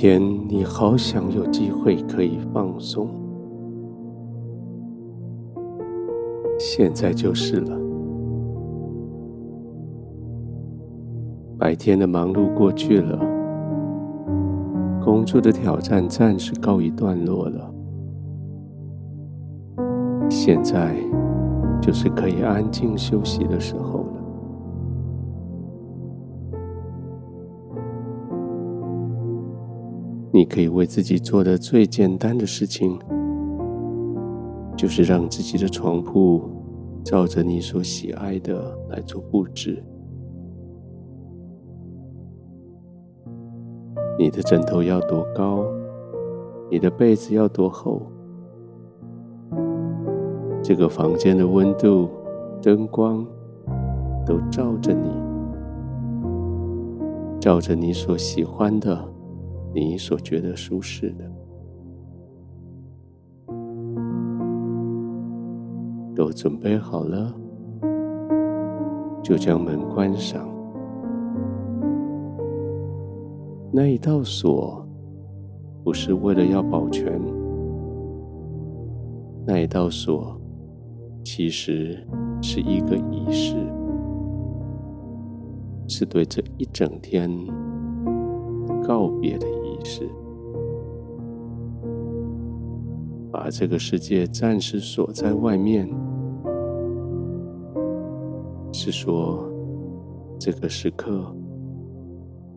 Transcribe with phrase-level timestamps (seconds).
[0.00, 3.08] 天你好想有机会可以放松，
[6.56, 7.76] 现在就是了。
[11.58, 13.18] 白天的忙碌过去了，
[15.04, 17.74] 工作的挑战暂时告一段落了，
[20.30, 20.94] 现在
[21.82, 24.07] 就是可以安静休息的时候。
[30.48, 32.98] 可以为自己做的最简单的事情，
[34.76, 36.42] 就是让自己的床铺
[37.04, 39.82] 照着你所喜爱的来做布置。
[44.18, 45.64] 你的枕头要多高？
[46.70, 48.02] 你的被子要多厚？
[50.60, 52.10] 这个房间的温度、
[52.60, 53.24] 灯光
[54.26, 55.08] 都照着你，
[57.40, 59.07] 照着你所喜欢的。
[59.80, 61.24] 你所觉得舒适的，
[66.16, 67.32] 都准备好了，
[69.22, 70.48] 就将门关上。
[73.70, 74.84] 那一道锁
[75.84, 77.20] 不是为了要保全，
[79.46, 80.36] 那一道锁
[81.22, 82.04] 其实
[82.42, 83.54] 是一个仪式，
[85.86, 87.30] 是对这一整天
[88.82, 89.46] 告别的
[89.90, 90.06] 是
[93.32, 95.88] 把这个世界暂时锁在外面，
[98.70, 99.50] 是说
[100.38, 101.34] 这个时刻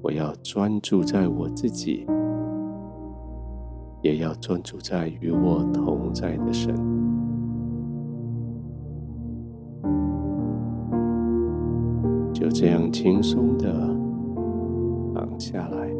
[0.00, 2.06] 我要专注在我自己，
[4.00, 6.74] 也要专注在与我同在的神，
[12.32, 13.70] 就这样轻松的
[15.14, 15.97] 躺下来。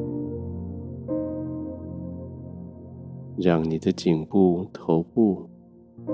[3.41, 5.49] 让你的颈部、头部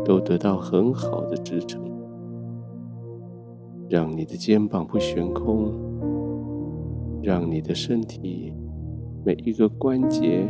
[0.04, 1.80] 都得到很好的支撑，
[3.88, 5.72] 让你的肩膀不悬空，
[7.22, 8.52] 让你的身体
[9.24, 10.46] 每一个关节、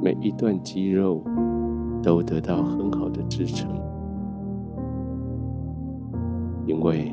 [0.00, 1.24] 每一段肌肉
[2.00, 3.68] 都得到很好的支撑，
[6.66, 7.12] 因为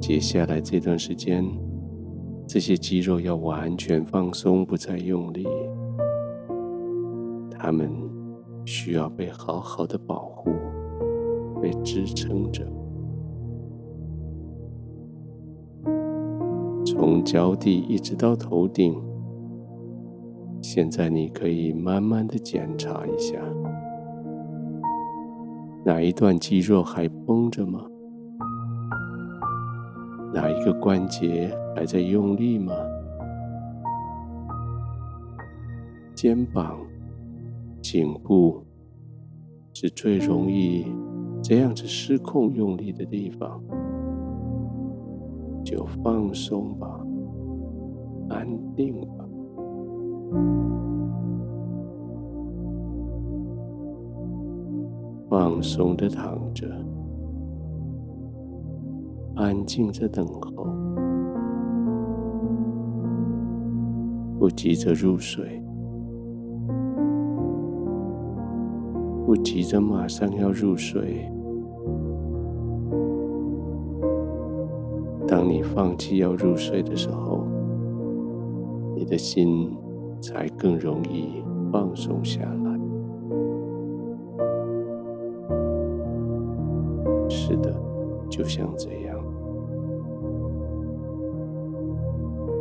[0.00, 1.44] 接下来这段时间，
[2.46, 5.46] 这些肌肉要完全放松，不再用力，
[7.50, 8.11] 他们。
[8.64, 10.50] 需要被好好的保护，
[11.60, 12.66] 被支撑着。
[16.84, 18.94] 从脚底一直到头顶，
[20.60, 23.40] 现在你可以慢慢的检查一下，
[25.84, 27.84] 哪一段肌肉还绷着吗？
[30.32, 32.72] 哪一个关节还在用力吗？
[36.14, 36.78] 肩膀。
[37.92, 38.64] 颈部
[39.74, 40.86] 是最容易
[41.42, 43.62] 这样子失控用力的地方，
[45.62, 46.88] 就放松吧，
[48.30, 49.28] 安定吧，
[55.28, 56.66] 放松的躺着，
[59.34, 60.66] 安静的等候，
[64.38, 65.61] 不急着入睡。
[69.24, 71.28] 不急着马上要入睡。
[75.26, 77.46] 当你放弃要入睡的时候，
[78.94, 79.74] 你的心
[80.20, 81.42] 才更容易
[81.72, 82.78] 放松下来。
[87.28, 87.74] 是的，
[88.28, 89.18] 就像这样，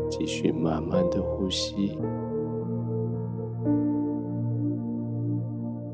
[0.10, 1.98] 继续慢慢的呼吸。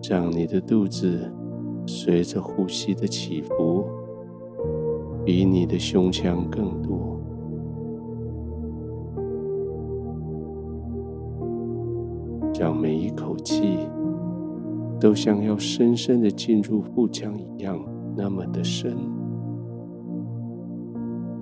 [0.09, 1.29] 让你的肚子
[1.85, 3.83] 随着呼吸的起伏，
[5.25, 7.19] 比你的胸腔更多。
[12.57, 13.79] 让每一口气
[14.97, 17.77] 都像要深深的进入腹腔一样，
[18.15, 18.95] 那么的深，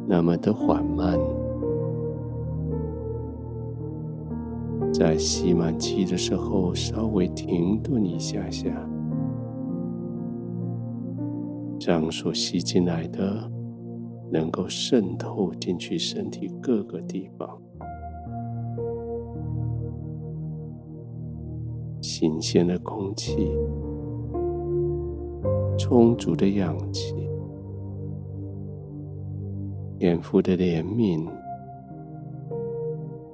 [0.08, 1.20] 那么的缓慢。
[4.98, 8.70] 在吸满气的时候，稍微停顿一下下，
[11.86, 13.52] 让所吸进来的
[14.32, 17.62] 能够渗透进去身体各个地方。
[22.00, 23.52] 新鲜的空气，
[25.78, 27.14] 充足的氧气，
[30.00, 31.28] 天父的怜悯。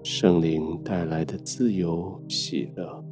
[0.03, 3.03] 圣灵带来的自由、喜乐，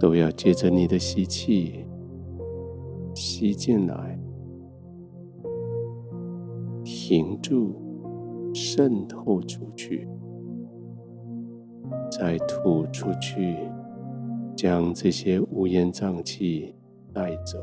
[0.00, 1.86] 都要借着你的吸气
[3.14, 4.18] 吸进来，
[6.82, 7.76] 停住，
[8.52, 10.08] 渗透出去，
[12.10, 13.56] 再吐出去，
[14.56, 16.74] 将这些乌烟瘴气
[17.12, 17.58] 带走。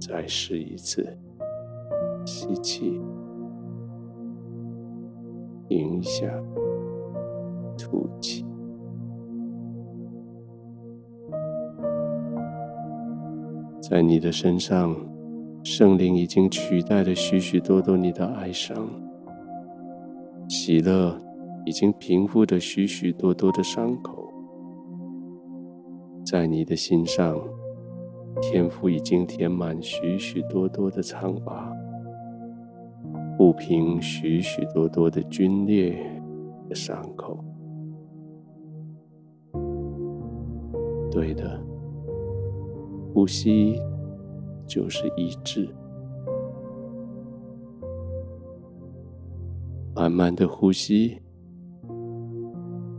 [0.00, 1.16] 再试一次。
[2.44, 3.00] 吸气，
[5.66, 6.26] 停一下，
[7.78, 8.44] 吐气。
[13.80, 14.94] 在你的身上，
[15.62, 18.76] 圣灵已经取代了许许多多你的哀伤，
[20.46, 21.18] 喜乐
[21.64, 24.30] 已经平复了许许多多的伤口，
[26.26, 27.38] 在你的心上，
[28.42, 31.73] 天赋已经填满许许多多的苍白。
[33.36, 35.96] 抚平许许多多的皲裂
[36.68, 37.44] 的伤口。
[41.10, 41.60] 对的，
[43.12, 43.80] 呼吸
[44.66, 45.68] 就是医治。
[49.94, 51.20] 慢慢的呼吸，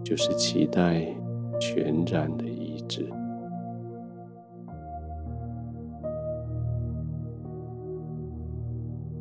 [0.01, 1.05] 就是期待
[1.59, 3.05] 全然的医治。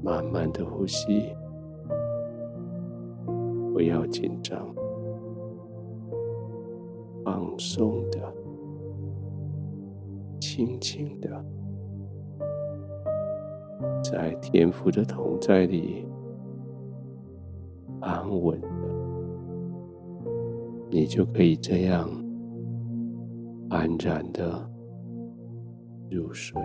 [0.04, 1.34] 慢慢的呼吸，
[3.72, 4.62] 不要紧张，
[7.24, 8.20] 放松的，
[10.38, 11.42] 轻轻的，
[14.02, 16.06] 在天赋的同在里。
[18.00, 18.68] 安稳的，
[20.90, 22.06] 你就可以这样
[23.70, 24.70] 安然的
[26.10, 26.60] 入睡。